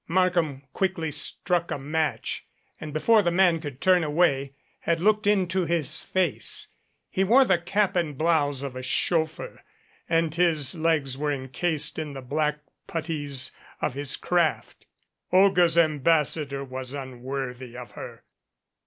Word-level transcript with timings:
Markham 0.07 0.63
quickly 0.73 1.11
struck 1.11 1.69
a 1.69 1.77
match, 1.77 2.47
and, 2.79 2.91
before 2.91 3.21
the 3.21 3.29
man 3.29 3.61
could 3.61 3.79
turn 3.79 4.03
away, 4.03 4.55
had 4.79 4.99
looked 4.99 5.27
into 5.27 5.65
his 5.65 6.01
face. 6.01 6.69
He 7.11 7.23
wore 7.23 7.45
the 7.45 7.59
cap 7.59 7.95
and 7.95 8.17
blouse 8.17 8.63
of 8.63 8.75
a 8.75 8.81
chauffeur 8.81 9.61
and 10.09 10.33
his 10.33 10.73
legs 10.73 11.19
were 11.19 11.31
encased 11.31 11.99
in 11.99 12.13
the 12.13 12.23
black 12.23 12.61
puttees 12.87 13.51
of 13.79 13.93
his 13.93 14.15
craft. 14.17 14.87
Olga's 15.31 15.77
ambassador 15.77 16.63
was 16.63 16.93
unworthy 16.95 17.77
of 17.77 17.91
her. 17.91 18.23